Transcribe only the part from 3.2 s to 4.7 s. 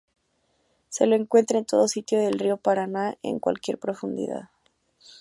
en cualquier profundidad.